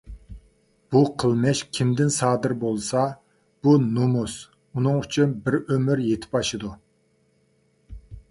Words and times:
بۇ 0.93 1.01
قىلمىش 1.23 1.59
كىمدىن 1.77 2.09
سادىر 2.15 2.55
بولسا 2.63 3.03
بۇ 3.67 3.75
نومۇس 3.83 4.39
ئۇنىڭ 4.47 4.97
ئۈچۈن 5.03 5.37
بىر 5.49 5.57
ئۆمۈر 5.61 6.01
يېتىپ 6.07 6.39
ئاشىدۇ. 6.41 6.73